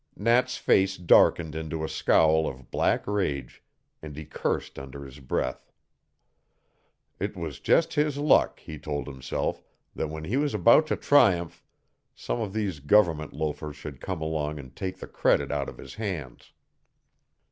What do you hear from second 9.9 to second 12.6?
that when he was about to triumph, some of